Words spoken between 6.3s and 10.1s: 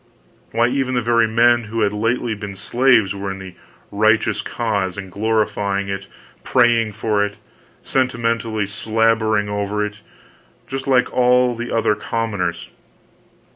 praying for it, sentimentally slabbering over it,